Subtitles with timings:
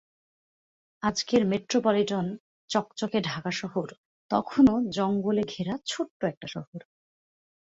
[1.03, 2.25] আজকের মেট্রোপলিটন
[2.69, 3.97] চকচকে ঢাকা শহরও
[4.31, 4.65] তখন
[4.89, 6.79] জঙ্গলে ঘেরা ছোট্ট একটা শহর।